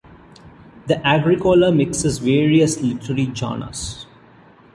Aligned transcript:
The 0.87 0.97
"Agricola" 1.05 1.71
mixes 1.71 2.17
various 2.17 2.81
literary 2.81 3.31
genres. 3.35 4.07